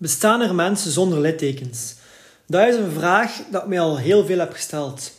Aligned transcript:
Bestaan 0.00 0.40
er 0.40 0.54
mensen 0.54 0.90
zonder 0.90 1.20
littekens? 1.20 1.94
Dat 2.46 2.68
is 2.68 2.76
een 2.76 2.90
vraag 2.90 3.42
dat 3.50 3.68
mij 3.68 3.80
al 3.80 3.98
heel 3.98 4.26
veel 4.26 4.38
heb 4.38 4.52
gesteld. 4.52 5.12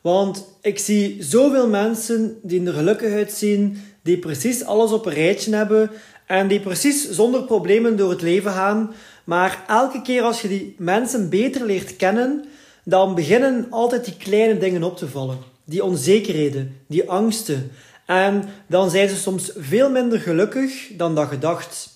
Want 0.00 0.44
ik 0.60 0.78
zie 0.78 1.22
zoveel 1.22 1.68
mensen 1.68 2.38
die 2.42 2.66
er 2.66 2.72
gelukkig 2.72 3.12
uitzien, 3.12 3.82
die 4.02 4.18
precies 4.18 4.64
alles 4.64 4.90
op 4.90 5.06
een 5.06 5.12
rijtje 5.12 5.54
hebben 5.54 5.90
en 6.26 6.48
die 6.48 6.60
precies 6.60 7.10
zonder 7.10 7.42
problemen 7.42 7.96
door 7.96 8.10
het 8.10 8.22
leven 8.22 8.52
gaan. 8.52 8.94
Maar 9.24 9.64
elke 9.66 10.02
keer 10.02 10.22
als 10.22 10.42
je 10.42 10.48
die 10.48 10.74
mensen 10.78 11.28
beter 11.28 11.66
leert 11.66 11.96
kennen, 11.96 12.44
dan 12.84 13.14
beginnen 13.14 13.66
altijd 13.70 14.04
die 14.04 14.16
kleine 14.16 14.58
dingen 14.58 14.82
op 14.82 14.96
te 14.96 15.08
vallen. 15.08 15.38
Die 15.64 15.84
onzekerheden, 15.84 16.76
die 16.88 17.10
angsten. 17.10 17.70
En 18.06 18.44
dan 18.66 18.90
zijn 18.90 19.08
ze 19.08 19.16
soms 19.16 19.52
veel 19.56 19.90
minder 19.90 20.20
gelukkig 20.20 20.88
dan 20.96 21.14
dat 21.14 21.28
gedacht. 21.28 21.93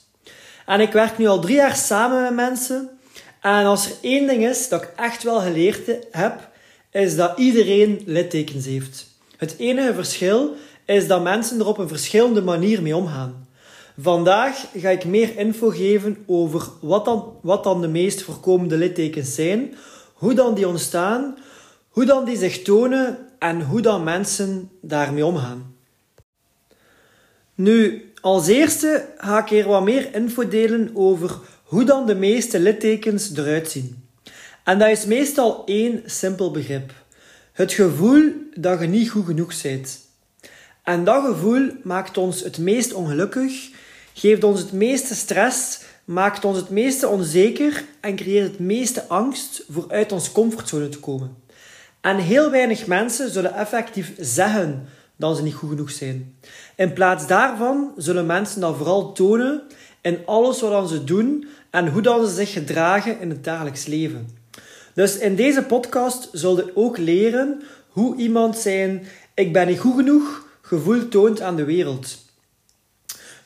En 0.68 0.80
ik 0.80 0.92
werk 0.92 1.18
nu 1.18 1.26
al 1.26 1.40
drie 1.40 1.56
jaar 1.56 1.76
samen 1.76 2.22
met 2.22 2.34
mensen. 2.34 2.90
En 3.40 3.64
als 3.64 3.86
er 3.86 3.96
één 4.00 4.26
ding 4.26 4.46
is 4.46 4.68
dat 4.68 4.82
ik 4.82 4.92
echt 4.96 5.22
wel 5.22 5.40
geleerd 5.40 5.90
heb, 6.10 6.50
is 6.90 7.16
dat 7.16 7.38
iedereen 7.38 8.02
littekens 8.04 8.66
heeft. 8.66 9.06
Het 9.36 9.54
enige 9.58 9.94
verschil 9.94 10.54
is 10.84 11.06
dat 11.06 11.22
mensen 11.22 11.60
er 11.60 11.66
op 11.66 11.78
een 11.78 11.88
verschillende 11.88 12.42
manier 12.42 12.82
mee 12.82 12.96
omgaan. 12.96 13.48
Vandaag 13.98 14.66
ga 14.76 14.88
ik 14.88 15.04
meer 15.04 15.36
info 15.36 15.68
geven 15.68 16.24
over 16.26 16.68
wat 16.80 17.04
dan, 17.04 17.32
wat 17.42 17.64
dan 17.64 17.80
de 17.80 17.88
meest 17.88 18.22
voorkomende 18.22 18.76
littekens 18.76 19.34
zijn, 19.34 19.74
hoe 20.12 20.34
dan 20.34 20.54
die 20.54 20.68
ontstaan, 20.68 21.38
hoe 21.88 22.04
dan 22.04 22.24
die 22.24 22.36
zich 22.36 22.62
tonen 22.62 23.18
en 23.38 23.62
hoe 23.62 23.80
dan 23.80 24.04
mensen 24.04 24.70
daarmee 24.80 25.26
omgaan. 25.26 25.74
Nu, 27.54 28.08
als 28.28 28.46
eerste 28.46 29.04
ga 29.18 29.38
ik 29.42 29.48
hier 29.48 29.66
wat 29.66 29.84
meer 29.84 30.14
info 30.14 30.48
delen 30.48 30.90
over 30.94 31.38
hoe 31.64 31.84
dan 31.84 32.06
de 32.06 32.14
meeste 32.14 32.60
littekens 32.60 33.36
eruit 33.36 33.70
zien. 33.70 34.08
En 34.64 34.78
dat 34.78 34.88
is 34.88 35.04
meestal 35.04 35.62
één 35.64 36.02
simpel 36.04 36.50
begrip. 36.50 36.92
Het 37.52 37.72
gevoel 37.72 38.32
dat 38.54 38.80
je 38.80 38.86
niet 38.86 39.10
goed 39.10 39.26
genoeg 39.26 39.62
bent. 39.62 39.98
En 40.82 41.04
dat 41.04 41.24
gevoel 41.24 41.70
maakt 41.82 42.16
ons 42.16 42.40
het 42.42 42.58
meest 42.58 42.92
ongelukkig, 42.92 43.70
geeft 44.14 44.44
ons 44.44 44.60
het 44.60 44.72
meeste 44.72 45.14
stress, 45.14 45.80
maakt 46.04 46.44
ons 46.44 46.56
het 46.56 46.70
meeste 46.70 47.08
onzeker 47.08 47.84
en 48.00 48.16
creëert 48.16 48.50
het 48.50 48.58
meeste 48.58 49.06
angst 49.06 49.64
voor 49.70 49.86
uit 49.88 50.12
onze 50.12 50.32
comfortzone 50.32 50.88
te 50.88 51.00
komen. 51.00 51.36
En 52.00 52.16
heel 52.16 52.50
weinig 52.50 52.86
mensen 52.86 53.30
zullen 53.30 53.54
effectief 53.54 54.12
zeggen 54.18 54.88
dat 55.18 55.36
ze 55.36 55.42
niet 55.42 55.54
goed 55.54 55.68
genoeg 55.68 55.90
zijn. 55.90 56.34
In 56.76 56.92
plaats 56.92 57.26
daarvan 57.26 57.92
zullen 57.96 58.26
mensen 58.26 58.60
dat 58.60 58.76
vooral 58.76 59.12
tonen 59.12 59.62
in 60.00 60.18
alles 60.26 60.60
wat 60.60 60.88
ze 60.88 61.04
doen 61.04 61.48
en 61.70 61.88
hoe 61.88 62.02
dan 62.02 62.26
ze 62.26 62.34
zich 62.34 62.52
gedragen 62.52 63.20
in 63.20 63.30
het 63.30 63.44
dagelijks 63.44 63.86
leven. 63.86 64.28
Dus 64.94 65.18
in 65.18 65.36
deze 65.36 65.62
podcast 65.62 66.28
zullen 66.32 66.70
ook 66.74 66.98
leren 66.98 67.62
hoe 67.88 68.16
iemand 68.16 68.56
zijn 68.56 69.06
ik 69.34 69.52
ben 69.52 69.66
niet 69.66 69.78
goed 69.78 69.94
genoeg 69.94 70.46
gevoel 70.60 71.08
toont 71.08 71.40
aan 71.40 71.56
de 71.56 71.64
wereld. 71.64 72.18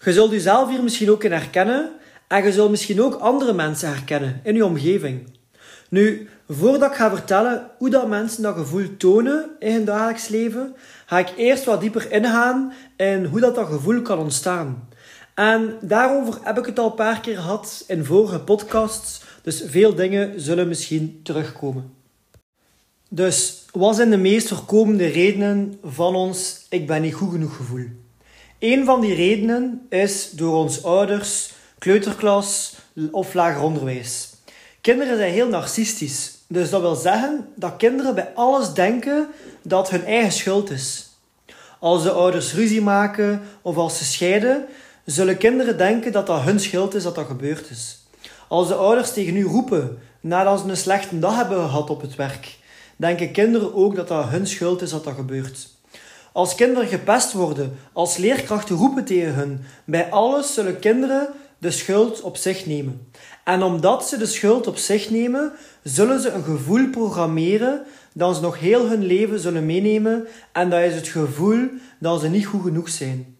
Je 0.05 0.13
zult 0.13 0.31
jezelf 0.31 0.71
hier 0.71 0.83
misschien 0.83 1.11
ook 1.11 1.25
in 1.25 1.33
herkennen 1.33 1.91
en 2.29 2.45
je 2.45 2.53
zult 2.53 2.71
misschien 2.71 3.03
ook 3.03 3.15
andere 3.15 3.53
mensen 3.53 3.89
herkennen 3.89 4.41
in 4.45 4.55
je 4.55 4.65
omgeving. 4.65 5.27
Nu, 5.93 6.29
voordat 6.49 6.91
ik 6.91 6.97
ga 6.97 7.11
vertellen 7.11 7.71
hoe 7.79 7.91
dat 7.91 8.09
mensen 8.09 8.43
dat 8.43 8.57
gevoel 8.57 8.97
tonen 8.97 9.51
in 9.59 9.73
hun 9.73 9.85
dagelijks 9.85 10.29
leven, 10.29 10.75
ga 11.07 11.19
ik 11.19 11.33
eerst 11.37 11.65
wat 11.65 11.81
dieper 11.81 12.13
ingaan 12.13 12.73
in 12.97 13.25
hoe 13.25 13.41
dat, 13.41 13.55
dat 13.55 13.67
gevoel 13.67 14.03
kan 14.03 14.19
ontstaan. 14.19 14.89
En 15.35 15.79
daarover 15.81 16.39
heb 16.43 16.59
ik 16.59 16.67
het 16.67 16.79
al 16.79 16.87
een 16.87 16.95
paar 16.95 17.21
keer 17.21 17.35
gehad 17.35 17.85
in 17.87 18.05
vorige 18.05 18.41
podcasts, 18.41 19.23
dus 19.43 19.63
veel 19.67 19.95
dingen 19.95 20.41
zullen 20.41 20.69
misschien 20.69 21.21
terugkomen. 21.23 21.95
Dus, 23.09 23.65
wat 23.73 23.97
zijn 23.97 24.11
de 24.11 24.17
meest 24.17 24.49
voorkomende 24.49 25.07
redenen 25.07 25.79
van 25.85 26.15
ons 26.15 26.67
ik 26.69 26.87
ben 26.87 27.03
niet 27.03 27.15
goed 27.15 27.31
genoeg 27.31 27.57
gevoel? 27.57 27.87
Een 28.59 28.85
van 28.85 29.01
die 29.01 29.15
redenen 29.15 29.87
is 29.89 30.31
door 30.31 30.55
ons 30.55 30.85
ouders, 30.85 31.53
kleuterklas 31.79 32.77
of 33.11 33.35
lager 33.35 33.63
onderwijs. 33.63 34.32
Kinderen 34.83 35.17
zijn 35.17 35.33
heel 35.33 35.49
narcistisch. 35.49 36.35
Dus 36.47 36.71
dat 36.71 36.81
wil 36.81 36.95
zeggen 36.95 37.49
dat 37.55 37.77
kinderen 37.77 38.15
bij 38.15 38.31
alles 38.35 38.73
denken 38.73 39.29
dat 39.63 39.91
hun 39.91 40.05
eigen 40.05 40.33
schuld 40.33 40.71
is. 40.71 41.11
Als 41.81 42.03
de 42.03 42.11
ouders 42.11 42.55
ruzie 42.55 42.83
maken 42.83 43.43
of 43.63 43.77
als 43.77 43.99
ze 43.99 44.05
scheiden, 44.05 44.65
zullen 45.05 45.37
kinderen 45.37 45.79
denken 45.79 46.13
dat 46.13 46.27
dat 46.27 46.41
hun 46.41 46.61
schuld 46.61 46.95
is 46.95 47.03
dat 47.03 47.15
dat 47.15 47.27
gebeurd 47.27 47.71
is. 47.71 47.99
Als 48.49 48.69
de 48.69 48.75
ouders 48.75 49.13
tegen 49.13 49.37
u 49.37 49.45
roepen 49.45 49.99
nadat 50.21 50.61
ze 50.61 50.69
een 50.69 50.77
slechte 50.77 51.19
dag 51.19 51.37
hebben 51.37 51.59
gehad 51.59 51.91
op 51.91 52.01
het 52.01 52.15
werk, 52.15 52.59
denken 52.97 53.33
kinderen 53.33 53.75
ook 53.75 53.97
dat 53.97 54.09
dat 54.09 54.29
hun 54.29 54.47
schuld 54.47 54.83
is 54.83 54.91
dat 54.91 55.05
dat 55.05 55.15
gebeurt. 55.15 55.69
Als 56.33 56.55
kinderen 56.55 56.89
gepest 56.89 57.33
worden, 57.33 57.79
als 57.93 58.17
leerkrachten 58.17 58.77
roepen 58.77 59.05
tegen 59.05 59.35
hun, 59.35 59.65
bij 59.85 60.11
alles 60.11 60.55
zullen 60.55 60.79
kinderen 60.79 61.29
de 61.63 61.71
schuld 61.71 62.21
op 62.21 62.37
zich 62.37 62.67
nemen. 62.67 63.09
En 63.45 63.63
omdat 63.63 64.09
ze 64.09 64.17
de 64.17 64.27
schuld 64.27 64.67
op 64.67 64.77
zich 64.77 65.11
nemen, 65.11 65.53
zullen 65.83 66.21
ze 66.21 66.31
een 66.31 66.43
gevoel 66.43 66.91
programmeren 66.91 67.83
dat 68.13 68.35
ze 68.37 68.41
nog 68.43 68.59
heel 68.59 68.89
hun 68.89 69.05
leven 69.05 69.39
zullen 69.39 69.67
meenemen 69.67 70.27
en 70.53 70.71
dat 70.71 70.81
is 70.81 70.95
het 70.95 71.09
gevoel 71.09 71.69
dat 71.99 72.21
ze 72.21 72.29
niet 72.29 72.47
goed 72.47 72.63
genoeg 72.63 72.89
zijn. 72.89 73.37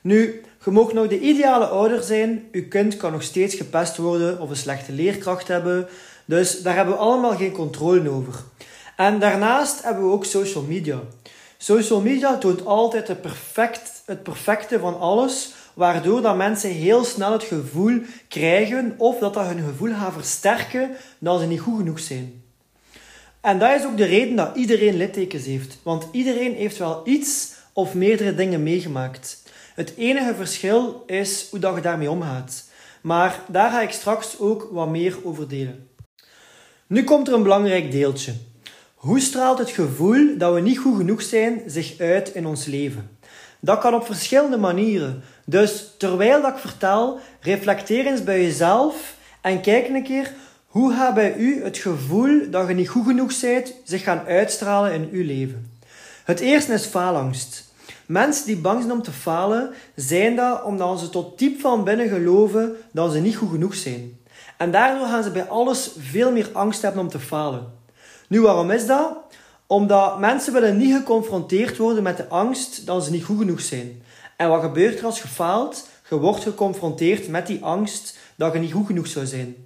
Nu, 0.00 0.42
je 0.64 0.70
mag 0.70 0.92
nou 0.92 1.08
de 1.08 1.20
ideale 1.20 1.66
ouder 1.66 2.02
zijn, 2.02 2.48
je 2.52 2.68
kind 2.68 2.96
kan 2.96 3.12
nog 3.12 3.22
steeds 3.22 3.54
gepest 3.54 3.96
worden 3.96 4.40
of 4.40 4.50
een 4.50 4.56
slechte 4.56 4.92
leerkracht 4.92 5.48
hebben, 5.48 5.88
dus 6.24 6.62
daar 6.62 6.76
hebben 6.76 6.94
we 6.94 7.00
allemaal 7.00 7.36
geen 7.36 7.52
controle 7.52 8.10
over. 8.10 8.34
En 8.96 9.18
daarnaast 9.18 9.82
hebben 9.82 10.04
we 10.04 10.12
ook 10.12 10.24
social 10.24 10.64
media. 10.64 11.00
Social 11.58 12.00
media 12.00 12.38
toont 12.38 12.66
altijd 12.66 13.08
het, 13.08 13.20
perfect, 13.20 14.02
het 14.06 14.22
perfecte 14.22 14.78
van 14.78 15.00
alles, 15.00 15.52
waardoor 15.74 16.22
dat 16.22 16.36
mensen 16.36 16.70
heel 16.70 17.04
snel 17.04 17.32
het 17.32 17.42
gevoel 17.42 18.00
krijgen 18.28 18.94
of 18.96 19.18
dat 19.18 19.34
dat 19.34 19.46
hun 19.46 19.64
gevoel 19.64 19.94
gaat 19.94 20.12
versterken 20.12 20.90
dat 21.18 21.40
ze 21.40 21.46
niet 21.46 21.60
goed 21.60 21.76
genoeg 21.76 22.00
zijn. 22.00 22.42
En 23.40 23.58
dat 23.58 23.80
is 23.80 23.86
ook 23.86 23.96
de 23.96 24.04
reden 24.04 24.36
dat 24.36 24.56
iedereen 24.56 24.96
littekens 24.96 25.44
heeft. 25.44 25.78
Want 25.82 26.06
iedereen 26.10 26.54
heeft 26.54 26.78
wel 26.78 27.02
iets 27.04 27.52
of 27.72 27.94
meerdere 27.94 28.34
dingen 28.34 28.62
meegemaakt. 28.62 29.42
Het 29.74 29.92
enige 29.96 30.34
verschil 30.34 31.02
is 31.06 31.46
hoe 31.50 31.58
dat 31.58 31.74
je 31.74 31.80
daarmee 31.80 32.10
omgaat. 32.10 32.64
Maar 33.00 33.40
daar 33.48 33.70
ga 33.70 33.80
ik 33.80 33.90
straks 33.90 34.38
ook 34.38 34.68
wat 34.72 34.88
meer 34.88 35.16
over 35.24 35.48
delen. 35.48 35.88
Nu 36.86 37.04
komt 37.04 37.28
er 37.28 37.34
een 37.34 37.42
belangrijk 37.42 37.90
deeltje. 37.90 38.32
Hoe 38.94 39.20
straalt 39.20 39.58
het 39.58 39.70
gevoel 39.70 40.38
dat 40.38 40.54
we 40.54 40.60
niet 40.60 40.78
goed 40.78 40.96
genoeg 40.96 41.22
zijn 41.22 41.62
zich 41.66 41.98
uit 41.98 42.34
in 42.34 42.46
ons 42.46 42.64
leven? 42.64 43.18
Dat 43.60 43.78
kan 43.78 43.94
op 43.94 44.06
verschillende 44.06 44.56
manieren. 44.56 45.22
Dus 45.44 45.94
terwijl 45.98 46.42
dat 46.42 46.52
ik 46.52 46.58
vertel, 46.58 47.18
reflecteer 47.40 48.06
eens 48.06 48.24
bij 48.24 48.42
jezelf 48.42 49.16
en 49.40 49.60
kijk 49.60 49.88
een 49.88 50.02
keer 50.02 50.32
hoe 50.66 50.94
gaat 50.94 51.14
bij 51.14 51.34
u 51.34 51.64
het 51.64 51.78
gevoel 51.78 52.50
dat 52.50 52.68
je 52.68 52.74
niet 52.74 52.88
goed 52.88 53.06
genoeg 53.06 53.40
bent 53.40 53.74
zich 53.84 54.02
gaan 54.02 54.22
uitstralen 54.26 54.92
in 54.92 55.08
uw 55.12 55.24
leven. 55.24 55.72
Het 56.24 56.40
eerste 56.40 56.72
is 56.72 56.84
faalangst. 56.84 57.72
Mensen 58.06 58.46
die 58.46 58.56
bang 58.56 58.80
zijn 58.80 58.92
om 58.92 59.02
te 59.02 59.12
falen, 59.12 59.70
zijn 59.94 60.36
dat 60.36 60.62
omdat 60.62 61.00
ze 61.00 61.08
tot 61.08 61.38
diep 61.38 61.60
van 61.60 61.84
binnen 61.84 62.08
geloven 62.08 62.76
dat 62.92 63.12
ze 63.12 63.18
niet 63.18 63.36
goed 63.36 63.50
genoeg 63.50 63.74
zijn. 63.74 64.18
En 64.56 64.70
daardoor 64.70 65.06
gaan 65.06 65.22
ze 65.22 65.30
bij 65.30 65.48
alles 65.48 65.90
veel 65.98 66.32
meer 66.32 66.48
angst 66.52 66.82
hebben 66.82 67.00
om 67.00 67.08
te 67.08 67.18
falen. 67.18 67.72
Nu, 68.28 68.40
waarom 68.40 68.70
is 68.70 68.86
dat? 68.86 69.16
Omdat 69.66 70.18
mensen 70.18 70.52
willen 70.52 70.76
niet 70.76 70.94
geconfronteerd 70.94 71.76
worden 71.76 72.02
met 72.02 72.16
de 72.16 72.28
angst 72.28 72.86
dat 72.86 73.04
ze 73.04 73.10
niet 73.10 73.24
goed 73.24 73.38
genoeg 73.38 73.60
zijn. 73.60 74.02
En 74.44 74.50
wat 74.50 74.62
gebeurt 74.62 74.98
er 74.98 75.04
als 75.04 75.22
je 75.22 75.28
faalt? 75.28 75.88
Je 76.08 76.18
wordt 76.18 76.42
geconfronteerd 76.42 77.28
met 77.28 77.46
die 77.46 77.64
angst 77.64 78.18
dat 78.36 78.52
je 78.52 78.58
niet 78.58 78.72
goed 78.72 78.86
genoeg 78.86 79.06
zou 79.06 79.26
zijn. 79.26 79.56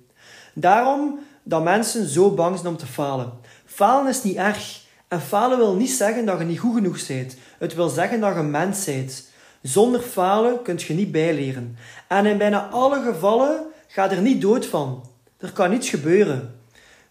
Daarom 0.55 1.19
dat 1.43 1.63
mensen 1.63 2.09
zo 2.09 2.31
bang 2.31 2.57
zijn 2.57 2.69
om 2.69 2.77
te 2.77 2.87
falen. 2.87 3.33
Falen 3.67 4.09
is 4.09 4.23
niet 4.23 4.37
erg. 4.37 4.81
En 5.09 5.21
falen 5.21 5.59
wil 5.59 5.75
niet 5.75 5.91
zeggen 5.91 6.27
dat 6.27 6.39
je 6.39 6.45
niet 6.45 6.59
goed 6.59 6.75
genoeg 6.75 7.07
bent. 7.07 7.37
Het 7.59 7.75
wil 7.75 7.89
zeggen 7.89 8.21
dat 8.21 8.35
je 8.35 8.43
mens 8.43 8.85
bent. 8.85 9.29
Zonder 9.63 10.01
falen 10.01 10.63
kun 10.63 10.79
je 10.87 10.95
niet 10.95 11.13
bijleren. 11.13 11.77
En 12.09 12.27
in 12.27 12.39
bijna 12.39 12.69
alle 12.69 13.03
gevallen 13.03 13.61
gaat 13.87 14.13
er 14.13 14.21
niet 14.21 14.41
dood 14.41 14.67
van. 14.67 15.05
Er 15.39 15.53
kan 15.53 15.71
niets 15.71 15.89
gebeuren. 15.89 16.55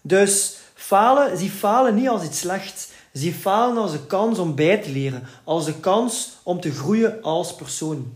Dus 0.02 0.58
falen, 0.74 1.38
zie 1.38 1.50
falen 1.50 1.96
niet 1.96 2.10
als 2.10 2.24
iets 2.24 2.40
slechts. 2.40 2.90
Zie 3.18 3.34
falen 3.34 3.78
als 3.78 3.94
een 3.94 4.08
kans 4.08 4.40
om 4.40 4.56
bij 4.56 4.78
te 4.78 4.92
leren, 4.92 5.24
als 5.44 5.68
een 5.68 5.80
kans 5.80 6.38
om 6.44 6.60
te 6.60 6.72
groeien 6.72 7.22
als 7.22 7.56
persoon. 7.56 8.14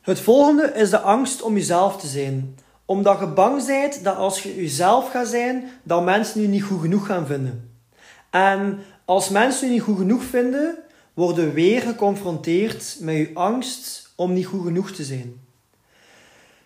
Het 0.00 0.20
volgende 0.20 0.72
is 0.74 0.90
de 0.90 0.98
angst 0.98 1.42
om 1.42 1.54
jezelf 1.54 1.96
te 1.96 2.06
zijn. 2.06 2.58
Omdat 2.84 3.18
je 3.18 3.26
bang 3.26 3.66
bent 3.66 4.04
dat 4.04 4.16
als 4.16 4.42
je 4.42 4.56
jezelf 4.56 5.10
gaat 5.10 5.28
zijn, 5.28 5.64
dat 5.82 6.04
mensen 6.04 6.40
je 6.40 6.48
niet 6.48 6.62
goed 6.62 6.80
genoeg 6.80 7.06
gaan 7.06 7.26
vinden. 7.26 7.70
En 8.30 8.78
als 9.04 9.28
mensen 9.28 9.66
je 9.66 9.72
niet 9.72 9.82
goed 9.82 9.98
genoeg 9.98 10.22
vinden, 10.22 10.78
worden 11.14 11.52
weer 11.52 11.80
geconfronteerd 11.80 12.96
met 13.00 13.16
je 13.16 13.30
angst 13.34 14.12
om 14.16 14.32
niet 14.32 14.46
goed 14.46 14.64
genoeg 14.64 14.90
te 14.90 15.04
zijn. 15.04 15.42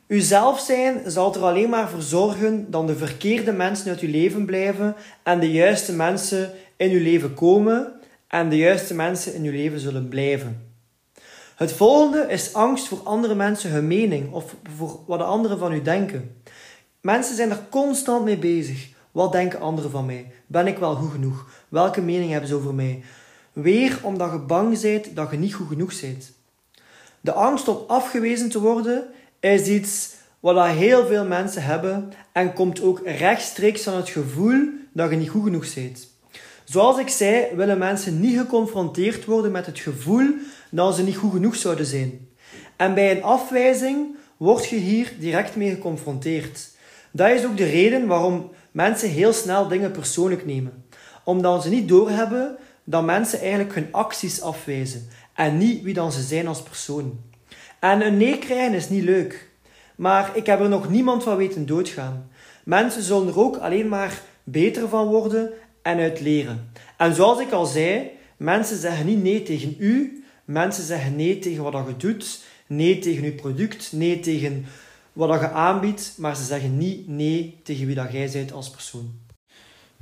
Uzelf 0.07 0.61
zijn 0.61 1.11
zal 1.11 1.35
er 1.35 1.43
alleen 1.43 1.71
maar 1.71 1.89
voor 1.89 2.03
zorgen 2.03 2.71
dat 2.71 2.87
de 2.87 2.97
verkeerde 2.97 3.53
mensen 3.53 3.91
uit 3.91 4.01
uw 4.01 4.11
leven 4.11 4.45
blijven 4.47 4.97
en 5.23 5.41
de 5.41 5.53
juiste 5.53 5.93
mensen 5.93 6.51
in 6.79 6.91
uw 6.91 7.03
leven 7.03 7.35
komen 7.35 7.93
en 8.29 8.49
de 8.49 8.57
juiste 8.57 8.95
mensen 8.95 9.35
in 9.35 9.45
uw 9.45 9.53
leven 9.53 9.81
zullen 9.81 10.09
blijven. 10.09 10.73
Het 11.57 11.73
volgende 11.73 12.27
is 12.29 12.55
angst 12.55 12.89
voor 12.89 13.01
andere 13.05 13.35
mensen 13.35 13.71
hun 13.71 13.87
mening 13.87 14.33
of 14.33 14.55
voor 14.77 15.01
wat 15.07 15.19
de 15.19 15.25
anderen 15.25 15.59
van 15.59 15.73
u 15.73 15.83
denken. 15.83 16.43
Mensen 17.01 17.37
zijn 17.37 17.51
er 17.51 17.67
constant 17.71 18.25
mee 18.25 18.39
bezig. 18.39 18.89
Wat 19.13 19.33
denken 19.33 19.61
anderen 19.61 19.91
van 19.91 20.07
mij? 20.07 20.33
Ben 20.47 20.67
ik 20.67 20.79
wel 20.79 20.95
goed 20.95 21.11
genoeg? 21.11 21.47
Welke 21.69 22.01
mening 22.01 22.31
hebben 22.31 22.49
ze 22.49 22.55
over 22.55 22.75
mij? 22.75 23.03
Weer 23.53 23.99
omdat 24.03 24.33
je 24.33 24.39
bang 24.39 24.81
bent 24.81 25.17
dat 25.17 25.31
je 25.31 25.37
niet 25.37 25.55
goed 25.55 25.69
genoeg 25.69 26.01
bent. 26.01 26.33
De 27.21 27.33
angst 27.33 27.69
om 27.69 27.85
afgewezen 27.87 28.49
te 28.49 28.61
worden 28.61 29.05
is 29.41 29.67
iets 29.67 30.15
wat 30.41 30.67
heel 30.67 31.07
veel 31.07 31.25
mensen 31.25 31.63
hebben 31.63 32.13
en 32.33 32.53
komt 32.53 32.83
ook 32.83 33.01
rechtstreeks 33.05 33.83
van 33.83 33.95
het 33.95 34.09
gevoel 34.09 34.69
dat 34.93 35.11
je 35.11 35.17
niet 35.17 35.31
goed 35.31 35.43
genoeg 35.43 35.75
bent. 35.75 36.09
Zoals 36.71 36.99
ik 36.99 37.09
zei, 37.09 37.47
willen 37.57 37.79
mensen 37.79 38.21
niet 38.21 38.39
geconfronteerd 38.39 39.25
worden 39.25 39.51
met 39.53 39.67
het 39.67 39.79
gevoel 39.79 40.35
dat 40.71 40.95
ze 40.95 41.03
niet 41.03 41.17
goed 41.17 41.33
genoeg 41.33 41.57
zouden 41.57 41.87
zijn. 41.87 42.29
En 42.77 42.95
bij 42.95 43.11
een 43.11 43.23
afwijzing 43.23 44.17
word 44.37 44.69
je 44.69 44.77
hier 44.77 45.13
direct 45.19 45.57
mee 45.57 45.71
geconfronteerd. 45.71 46.71
Dat 47.11 47.31
is 47.31 47.45
ook 47.45 47.57
de 47.57 47.65
reden 47.65 48.07
waarom 48.07 48.51
mensen 48.71 49.09
heel 49.09 49.33
snel 49.33 49.69
dingen 49.69 49.91
persoonlijk 49.91 50.47
nemen. 50.47 50.85
Omdat 51.25 51.63
ze 51.63 51.69
niet 51.69 51.89
doorhebben 51.89 52.57
dat 52.85 53.05
mensen 53.05 53.41
eigenlijk 53.41 53.75
hun 53.75 53.89
acties 53.91 54.43
afwijzen 54.43 55.09
en 55.35 55.59
niet 55.59 55.83
wie 55.83 55.95
dan 55.95 56.13
ze 56.13 56.23
zijn 56.23 56.49
als 56.49 56.63
persoon. 56.63 57.21
En 57.79 58.07
een 58.07 58.17
nee 58.17 58.39
krijgen 58.39 58.75
is 58.75 58.89
niet 58.89 59.05
leuk. 59.05 59.51
Maar 59.97 60.31
ik 60.35 60.47
heb 60.47 60.61
er 60.61 60.69
nog 60.69 60.89
niemand 60.89 61.23
van 61.23 61.37
weten 61.37 61.67
doodgaan. 61.67 62.31
Mensen 62.65 63.03
zullen 63.03 63.29
er 63.29 63.39
ook 63.39 63.57
alleen 63.57 63.89
maar 63.89 64.23
beter 64.45 64.89
van 64.89 65.07
worden 65.07 65.53
en 65.89 65.99
uit 65.99 66.21
leren. 66.21 66.71
En 66.97 67.15
zoals 67.15 67.41
ik 67.41 67.53
al 67.53 67.67
zei, 67.67 68.11
mensen 68.37 68.77
zeggen 68.77 69.07
niet 69.07 69.23
nee 69.23 69.43
tegen 69.43 69.77
u, 69.79 70.25
mensen 70.45 70.85
zeggen 70.85 71.17
nee 71.17 71.39
tegen 71.39 71.63
wat 71.63 71.87
je 71.87 71.97
doet, 71.97 72.41
nee 72.67 72.99
tegen 72.99 73.25
uw 73.25 73.35
product, 73.35 73.93
nee 73.93 74.21
tegen 74.21 74.67
wat 75.13 75.41
je 75.41 75.51
aanbiedt, 75.51 76.15
maar 76.17 76.37
ze 76.37 76.45
zeggen 76.45 76.79
niet 76.79 77.09
nee 77.09 77.61
tegen 77.63 77.87
wie 77.87 77.95
dat 77.95 78.13
jij 78.13 78.31
bent 78.33 78.53
als 78.53 78.71
persoon. 78.71 79.13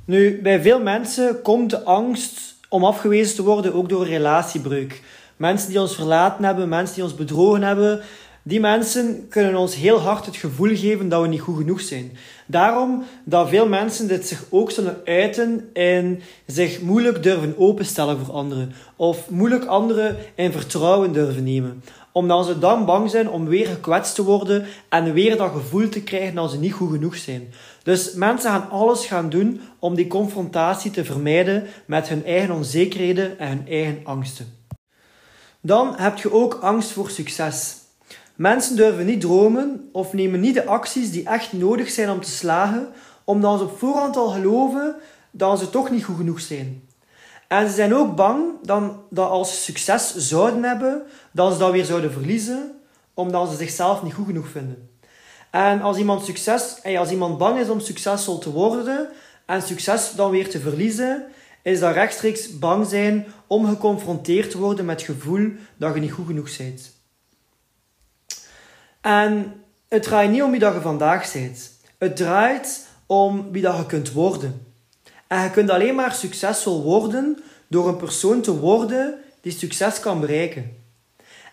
Nu, 0.05 0.41
bij 0.41 0.61
veel 0.61 0.81
mensen 0.81 1.41
komt 1.41 1.69
de 1.69 1.83
angst 1.83 2.55
om 2.69 2.83
afgewezen 2.85 3.35
te 3.35 3.43
worden 3.43 3.73
ook 3.73 3.89
door 3.89 4.05
relatiebreuk. 4.05 5.01
Mensen 5.35 5.69
die 5.69 5.81
ons 5.81 5.95
verlaten 5.95 6.45
hebben, 6.45 6.69
mensen 6.69 6.95
die 6.95 7.03
ons 7.03 7.15
bedrogen 7.15 7.63
hebben, 7.63 8.01
die 8.47 8.59
mensen 8.59 9.27
kunnen 9.29 9.55
ons 9.55 9.75
heel 9.75 9.99
hard 9.99 10.25
het 10.25 10.35
gevoel 10.35 10.75
geven 10.75 11.09
dat 11.09 11.21
we 11.21 11.27
niet 11.27 11.41
goed 11.41 11.57
genoeg 11.57 11.81
zijn. 11.81 12.11
Daarom 12.45 13.03
dat 13.23 13.49
veel 13.49 13.67
mensen 13.67 14.07
dit 14.07 14.27
zich 14.27 14.45
ook 14.49 14.71
zullen 14.71 15.01
uiten 15.05 15.69
en 15.73 16.21
zich 16.45 16.81
moeilijk 16.81 17.23
durven 17.23 17.57
openstellen 17.57 18.25
voor 18.25 18.33
anderen. 18.33 18.73
Of 18.95 19.29
moeilijk 19.29 19.65
anderen 19.65 20.17
in 20.35 20.51
vertrouwen 20.51 21.13
durven 21.13 21.43
nemen. 21.43 21.83
Omdat 22.11 22.45
ze 22.45 22.59
dan 22.59 22.85
bang 22.85 23.09
zijn 23.09 23.29
om 23.29 23.45
weer 23.45 23.67
gekwetst 23.67 24.15
te 24.15 24.23
worden 24.23 24.65
en 24.89 25.13
weer 25.13 25.37
dat 25.37 25.51
gevoel 25.51 25.89
te 25.89 26.03
krijgen 26.03 26.35
dat 26.35 26.51
ze 26.51 26.59
niet 26.59 26.73
goed 26.73 26.91
genoeg 26.91 27.15
zijn. 27.15 27.53
Dus 27.83 28.13
mensen 28.13 28.51
gaan 28.51 28.69
alles 28.69 29.05
gaan 29.05 29.29
doen 29.29 29.61
om 29.79 29.95
die 29.95 30.07
confrontatie 30.07 30.91
te 30.91 31.05
vermijden 31.05 31.67
met 31.85 32.07
hun 32.07 32.25
eigen 32.25 32.55
onzekerheden 32.55 33.39
en 33.39 33.47
hun 33.47 33.67
eigen 33.67 33.99
angsten. 34.03 34.53
Dan 35.61 35.93
heb 35.97 36.17
je 36.17 36.31
ook 36.31 36.53
angst 36.53 36.91
voor 36.91 37.09
succes. 37.09 37.85
Mensen 38.37 38.75
durven 38.75 39.05
niet 39.05 39.21
dromen 39.21 39.89
of 39.91 40.13
nemen 40.13 40.39
niet 40.39 40.53
de 40.53 40.65
acties 40.65 41.11
die 41.11 41.25
echt 41.25 41.53
nodig 41.53 41.89
zijn 41.89 42.09
om 42.09 42.21
te 42.21 42.29
slagen, 42.29 42.87
omdat 43.23 43.59
ze 43.59 43.65
op 43.65 43.77
voorhand 43.77 44.17
al 44.17 44.27
geloven 44.27 44.95
dat 45.31 45.59
ze 45.59 45.69
toch 45.69 45.91
niet 45.91 46.03
goed 46.03 46.17
genoeg 46.17 46.39
zijn. 46.39 46.83
En 47.47 47.67
ze 47.67 47.73
zijn 47.73 47.95
ook 47.95 48.15
bang 48.15 48.43
dan, 48.63 49.01
dat 49.09 49.29
als 49.29 49.49
ze 49.49 49.61
succes 49.61 50.15
zouden 50.15 50.63
hebben, 50.63 51.01
dat 51.31 51.53
ze 51.53 51.59
dat 51.59 51.71
weer 51.71 51.85
zouden 51.85 52.11
verliezen, 52.11 52.71
omdat 53.13 53.49
ze 53.49 53.55
zichzelf 53.55 54.03
niet 54.03 54.13
goed 54.13 54.25
genoeg 54.25 54.47
vinden. 54.47 54.89
En 55.51 55.81
als 55.81 55.97
iemand, 55.97 56.25
succes, 56.25 56.83
als 56.97 57.11
iemand 57.11 57.37
bang 57.37 57.59
is 57.59 57.69
om 57.69 57.79
succesvol 57.79 58.37
te 58.37 58.51
worden 58.51 59.09
en 59.45 59.61
succes 59.61 60.11
dan 60.15 60.31
weer 60.31 60.49
te 60.49 60.59
verliezen, 60.59 61.25
is 61.61 61.79
dat 61.79 61.93
rechtstreeks 61.93 62.59
bang 62.59 62.87
zijn 62.87 63.25
om 63.47 63.67
geconfronteerd 63.67 64.51
te 64.51 64.57
worden 64.57 64.85
met 64.85 65.01
het 65.01 65.15
gevoel 65.15 65.51
dat 65.77 65.93
je 65.93 65.99
niet 65.99 66.11
goed 66.11 66.27
genoeg 66.27 66.57
bent. 66.57 66.96
En 69.07 69.63
het 69.87 70.03
draait 70.03 70.31
niet 70.31 70.41
om 70.41 70.51
wie 70.51 70.59
dat 70.59 70.73
je 70.73 70.81
vandaag 70.81 71.33
bent. 71.33 71.71
Het 71.97 72.15
draait 72.15 72.87
om 73.05 73.51
wie 73.51 73.61
dat 73.61 73.77
je 73.77 73.85
kunt 73.85 74.11
worden. 74.11 74.65
En 75.27 75.43
je 75.43 75.51
kunt 75.51 75.69
alleen 75.69 75.95
maar 75.95 76.13
succesvol 76.13 76.83
worden 76.83 77.43
door 77.67 77.87
een 77.87 77.97
persoon 77.97 78.41
te 78.41 78.57
worden 78.59 79.15
die 79.41 79.51
succes 79.51 79.99
kan 79.99 80.19
bereiken. 80.19 80.75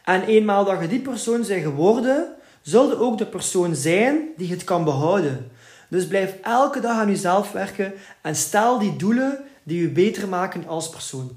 En 0.05 0.23
eenmaal 0.23 0.65
dat 0.65 0.81
je 0.81 0.89
die 0.89 1.01
persoon 1.01 1.47
bent 1.47 1.63
geworden, 1.63 2.29
zul 2.63 2.89
je 2.89 2.99
ook 2.99 3.19
de 3.19 3.27
persoon 3.27 3.75
zijn 3.75 4.29
die 4.37 4.51
het 4.51 4.65
kan 4.65 4.85
behouden. 4.85 5.51
Dus 5.89 6.07
blijf 6.07 6.35
elke 6.43 6.81
dag 6.81 6.97
aan 6.97 7.09
jezelf 7.09 7.53
werken 7.53 7.93
en 8.21 8.37
stel 8.37 8.79
die 8.79 8.97
doelen 8.97 9.39
die 9.63 9.81
je 9.81 9.89
beter 9.89 10.29
maken 10.29 10.67
als 10.67 10.91
persoon. 10.91 11.33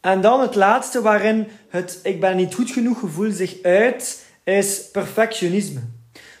En 0.00 0.20
dan 0.20 0.40
het 0.40 0.54
laatste 0.54 1.02
waarin 1.02 1.48
het 1.68 2.00
ik 2.02 2.20
ben 2.20 2.36
niet 2.36 2.54
goed 2.54 2.70
genoeg 2.70 2.98
gevoel 2.98 3.30
zich 3.32 3.62
uit, 3.62 4.26
is 4.56 4.90
perfectionisme. 4.90 5.80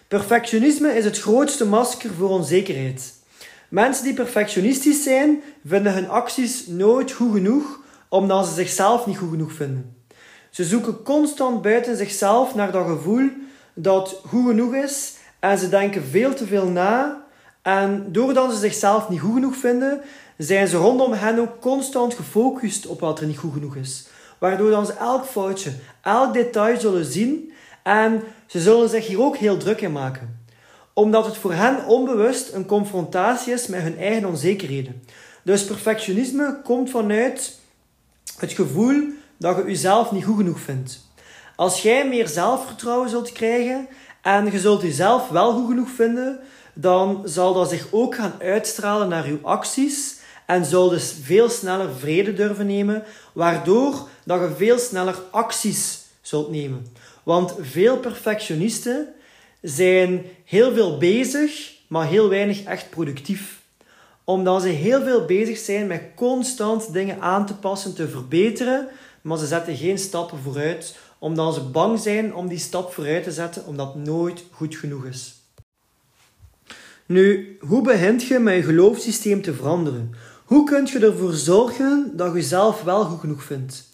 Perfectionisme 0.08 0.92
is 0.92 1.04
het 1.04 1.18
grootste 1.18 1.66
masker 1.66 2.10
voor 2.18 2.28
onzekerheid. 2.28 3.14
Mensen 3.68 4.04
die 4.04 4.14
perfectionistisch 4.14 5.02
zijn, 5.02 5.42
vinden 5.66 5.92
hun 5.92 6.08
acties 6.08 6.66
nooit 6.66 7.12
goed 7.12 7.32
genoeg, 7.32 7.80
omdat 8.08 8.46
ze 8.46 8.54
zichzelf 8.54 9.06
niet 9.06 9.18
goed 9.18 9.30
genoeg 9.30 9.52
vinden. 9.52 9.96
Ze 10.50 10.64
zoeken 10.64 11.02
constant 11.02 11.62
buiten 11.62 11.96
zichzelf 11.96 12.54
naar 12.54 12.72
dat 12.72 12.86
gevoel 12.86 13.30
dat 13.74 14.20
goed 14.26 14.46
genoeg 14.46 14.74
is 14.74 15.14
en 15.40 15.58
ze 15.58 15.68
denken 15.68 16.04
veel 16.04 16.34
te 16.34 16.46
veel 16.46 16.66
na. 16.68 17.24
En 17.62 18.06
doordat 18.12 18.52
ze 18.52 18.58
zichzelf 18.58 19.08
niet 19.08 19.20
goed 19.20 19.34
genoeg 19.34 19.56
vinden, 19.56 20.00
zijn 20.36 20.68
ze 20.68 20.76
rondom 20.76 21.12
hen 21.12 21.38
ook 21.38 21.60
constant 21.60 22.14
gefocust 22.14 22.86
op 22.86 23.00
wat 23.00 23.20
er 23.20 23.26
niet 23.26 23.38
goed 23.38 23.52
genoeg 23.52 23.76
is. 23.76 24.06
Waardoor 24.38 24.70
dan 24.70 24.86
ze 24.86 24.92
elk 24.92 25.24
foutje, 25.24 25.72
elk 26.02 26.32
detail 26.32 26.80
zullen 26.80 27.04
zien 27.04 27.52
en 27.88 28.22
ze 28.46 28.60
zullen 28.60 28.88
zich 28.88 29.06
hier 29.06 29.22
ook 29.22 29.36
heel 29.36 29.56
druk 29.56 29.80
in 29.80 29.92
maken. 29.92 30.46
Omdat 30.92 31.26
het 31.26 31.36
voor 31.36 31.52
hen 31.52 31.86
onbewust 31.86 32.52
een 32.52 32.66
confrontatie 32.66 33.52
is 33.52 33.66
met 33.66 33.82
hun 33.82 33.98
eigen 33.98 34.28
onzekerheden. 34.28 35.02
Dus 35.42 35.64
perfectionisme 35.64 36.60
komt 36.64 36.90
vanuit 36.90 37.58
het 38.38 38.52
gevoel 38.52 39.02
dat 39.36 39.56
je 39.56 39.64
jezelf 39.64 40.12
niet 40.12 40.24
goed 40.24 40.36
genoeg 40.36 40.60
vindt. 40.60 41.00
Als 41.56 41.82
jij 41.82 42.08
meer 42.08 42.28
zelfvertrouwen 42.28 43.08
zult 43.08 43.32
krijgen 43.32 43.88
en 44.22 44.52
je 44.52 44.58
zult 44.58 44.82
jezelf 44.82 45.28
wel 45.28 45.52
goed 45.52 45.68
genoeg 45.68 45.90
vinden, 45.90 46.40
dan 46.74 47.22
zal 47.24 47.54
dat 47.54 47.68
zich 47.68 47.86
ook 47.90 48.14
gaan 48.14 48.34
uitstralen 48.40 49.08
naar 49.08 49.26
je 49.26 49.38
acties 49.42 50.18
en 50.46 50.64
zul 50.64 50.88
dus 50.88 51.14
veel 51.22 51.48
sneller 51.48 51.90
vrede 51.98 52.32
durven 52.32 52.66
nemen, 52.66 53.04
waardoor 53.32 54.08
dat 54.24 54.40
je 54.40 54.54
veel 54.56 54.78
sneller 54.78 55.18
acties 55.30 56.06
zult 56.20 56.50
nemen. 56.50 56.86
Want 57.28 57.54
veel 57.60 57.98
perfectionisten 57.98 59.08
zijn 59.62 60.24
heel 60.44 60.72
veel 60.72 60.98
bezig, 60.98 61.72
maar 61.88 62.06
heel 62.06 62.28
weinig 62.28 62.62
echt 62.62 62.90
productief. 62.90 63.62
Omdat 64.24 64.62
ze 64.62 64.68
heel 64.68 65.02
veel 65.02 65.24
bezig 65.24 65.58
zijn 65.58 65.86
met 65.86 66.02
constant 66.14 66.92
dingen 66.92 67.20
aan 67.20 67.46
te 67.46 67.54
passen, 67.54 67.94
te 67.94 68.08
verbeteren, 68.08 68.88
maar 69.22 69.38
ze 69.38 69.46
zetten 69.46 69.76
geen 69.76 69.98
stappen 69.98 70.38
vooruit, 70.38 70.96
omdat 71.18 71.54
ze 71.54 71.60
bang 71.60 71.98
zijn 71.98 72.34
om 72.34 72.48
die 72.48 72.58
stap 72.58 72.92
vooruit 72.92 73.24
te 73.24 73.32
zetten, 73.32 73.66
omdat 73.66 73.94
het 73.94 74.04
nooit 74.04 74.44
goed 74.50 74.76
genoeg 74.76 75.04
is. 75.04 75.34
Nu, 77.06 77.56
hoe 77.60 77.82
begint 77.82 78.22
je 78.22 78.38
met 78.38 78.54
je 78.54 78.62
geloofssysteem 78.62 79.42
te 79.42 79.54
veranderen? 79.54 80.14
Hoe 80.44 80.64
kun 80.64 80.86
je 80.92 80.98
ervoor 80.98 81.32
zorgen 81.32 82.12
dat 82.16 82.26
je 82.26 82.34
jezelf 82.34 82.82
wel 82.82 83.04
goed 83.04 83.20
genoeg 83.20 83.42
vindt? 83.42 83.88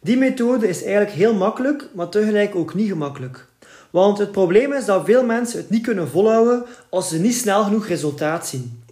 Die 0.00 0.16
methode 0.16 0.68
is 0.68 0.82
eigenlijk 0.82 1.12
heel 1.12 1.34
makkelijk, 1.34 1.88
maar 1.94 2.08
tegelijk 2.08 2.54
ook 2.54 2.74
niet 2.74 2.88
gemakkelijk. 2.88 3.46
Want 3.90 4.18
het 4.18 4.32
probleem 4.32 4.72
is 4.72 4.84
dat 4.84 5.04
veel 5.04 5.24
mensen 5.24 5.58
het 5.58 5.70
niet 5.70 5.82
kunnen 5.82 6.08
volhouden 6.08 6.64
als 6.88 7.08
ze 7.08 7.18
niet 7.18 7.34
snel 7.34 7.64
genoeg 7.64 7.86
resultaat 7.86 8.46
zien. 8.46 8.82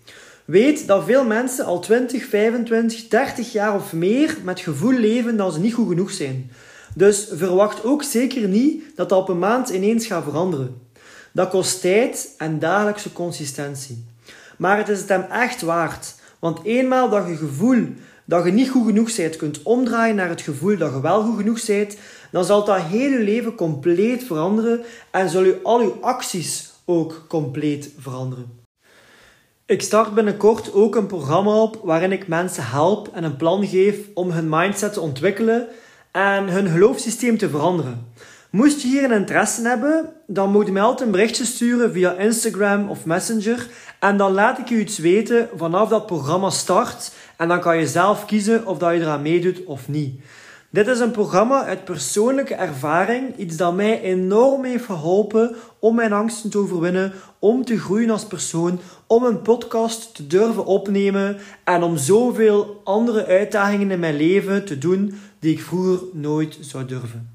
Weet 0.44 0.86
dat 0.86 1.04
veel 1.04 1.25
mensen 1.25 1.64
al 1.64 1.80
20, 1.80 2.25
25, 2.25 3.08
30 3.08 3.52
jaar 3.52 3.75
of 3.75 3.92
meer 3.92 4.36
met 4.42 4.60
gevoel 4.60 4.92
leven 4.92 5.36
dat 5.36 5.52
ze 5.52 5.60
niet 5.60 5.75
goed 5.75 5.88
genoeg 5.88 6.10
zijn. 6.10 6.50
Dus 6.94 7.28
verwacht 7.32 7.84
ook 7.84 8.02
zeker 8.02 8.48
niet 8.48 8.82
dat 8.94 9.08
dat 9.08 9.18
op 9.18 9.28
een 9.28 9.38
maand 9.38 9.68
ineens 9.68 10.06
gaat 10.06 10.25
veranderen. 10.25 10.80
Dat 11.32 11.48
kost 11.48 11.80
tijd 11.80 12.34
en 12.38 12.58
dagelijkse 12.58 13.12
consistentie. 13.12 14.04
Maar 14.58 14.78
het 14.78 14.88
is 14.88 15.00
het 15.00 15.08
hem 15.08 15.22
echt 15.30 15.62
waard. 15.62 16.14
Want 16.38 16.64
eenmaal 16.64 17.08
dat 17.08 17.26
je 17.26 17.36
gevoel 17.36 17.86
dat 18.26 18.45
je 18.45 18.50
niet 18.50 18.71
goed 18.71 18.87
genoeg 18.87 19.16
bent 19.16 19.37
kunt 19.37 19.62
omdraaien 19.62 20.16
naar 20.16 20.28
het 20.28 20.40
gevoel 20.40 20.76
dat 20.76 20.92
je 20.92 21.00
wel 21.00 21.23
goed 21.23 21.37
genoeg 21.37 21.66
bent, 21.66 21.97
dan 22.30 22.45
zal 22.45 22.64
dat 22.64 22.80
hele 22.80 23.18
leven 23.18 23.54
compleet 23.54 24.25
veranderen 24.25 24.83
en 25.11 25.28
zullen 25.28 25.49
je 25.49 25.61
al 25.62 25.80
je 25.80 25.92
acties 26.00 26.73
ook 26.85 27.25
compleet 27.28 27.90
veranderen. 27.99 28.64
Ik 29.66 29.83
start 29.83 30.14
binnenkort 30.14 30.73
ook 30.73 30.95
een 30.95 31.06
programma 31.06 31.62
op 31.62 31.80
waarin 31.83 32.12
ik 32.12 32.28
mensen 32.28 32.66
help 32.66 33.09
en 33.12 33.25
een 33.25 33.37
plan 33.37 33.66
geef 33.66 33.97
om 34.14 34.30
hun 34.30 34.49
mindset 34.49 34.92
te 34.92 35.00
ontwikkelen 35.00 35.68
en 36.12 36.49
hun 36.49 36.68
geloofssysteem 36.68 37.38
te 37.38 37.49
veranderen. 37.49 38.12
Moest 38.50 38.80
je 38.80 38.88
hier 38.88 39.04
een 39.04 39.21
interesse 39.21 39.68
hebben, 39.68 40.12
dan 40.26 40.50
moet 40.50 40.66
je 40.66 40.73
mij 40.73 40.83
altijd 40.83 41.06
een 41.06 41.14
berichtje 41.14 41.45
sturen 41.45 41.92
via 41.92 42.12
Instagram 42.12 42.88
of 42.88 43.04
Messenger 43.04 43.66
en 44.00 44.16
dan 44.16 44.33
laat 44.33 44.59
ik 44.59 44.68
je 44.68 44.80
iets 44.80 44.99
weten 44.99 45.49
vanaf 45.56 45.88
dat 45.88 46.06
programma 46.06 46.50
start 46.50 47.12
en 47.37 47.49
dan 47.49 47.61
kan 47.61 47.78
je 47.78 47.87
zelf 47.87 48.25
kiezen 48.25 48.66
of 48.66 48.78
dat 48.78 48.93
je 48.93 49.00
eraan 49.00 49.23
meedoet 49.23 49.64
of 49.64 49.88
niet. 49.88 50.21
Dit 50.71 50.88
is 50.88 50.99
een 50.99 51.11
programma 51.11 51.64
uit 51.64 51.85
persoonlijke 51.85 52.55
ervaring, 52.55 53.37
iets 53.37 53.57
dat 53.57 53.75
mij 53.75 54.00
enorm 54.00 54.64
heeft 54.64 54.85
geholpen 54.85 55.57
om 55.78 55.95
mijn 55.95 56.12
angsten 56.12 56.50
te 56.50 56.59
overwinnen, 56.59 57.12
om 57.38 57.64
te 57.64 57.78
groeien 57.78 58.11
als 58.11 58.26
persoon, 58.26 58.81
om 59.07 59.25
een 59.25 59.43
podcast 59.43 60.14
te 60.14 60.26
durven 60.26 60.64
opnemen 60.64 61.37
en 61.64 61.83
om 61.83 61.97
zoveel 61.97 62.81
andere 62.85 63.26
uitdagingen 63.26 63.90
in 63.90 64.00
mijn 64.00 64.16
leven 64.16 64.64
te 64.64 64.78
doen 64.78 65.14
die 65.38 65.52
ik 65.52 65.61
vroeger 65.61 66.07
nooit 66.12 66.59
zou 66.61 66.85
durven. 66.85 67.35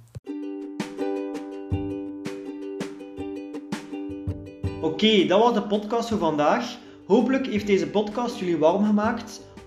Oké, 4.82 5.26
dat 5.26 5.40
was 5.40 5.54
de 5.54 5.62
podcast 5.62 6.10
voor 6.10 6.18
vandaag. 6.18 6.78
Hopelijk 7.06 7.48
heeft 7.48 7.68
deze 7.68 7.88
podcast 7.88 8.38
jullie 8.38 8.58
warm 8.58 8.86
gemaakt 8.86 9.42